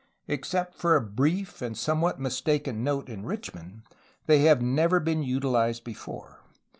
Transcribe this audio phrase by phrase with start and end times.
[0.27, 3.83] Except for a brief and some what mistaken note in Richman,
[4.25, 6.39] they have never been utiKzed before.